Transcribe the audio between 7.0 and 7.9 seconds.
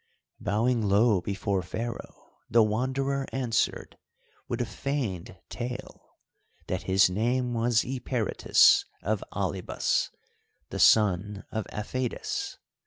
name was